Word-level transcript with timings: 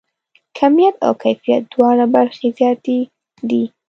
کیمیت 0.57 0.95
او 1.05 1.11
کیفیت 1.23 1.63
دواړه 1.73 2.05
برخې 2.15 2.47
زیاتې 2.57 2.97
دي. 3.49 3.63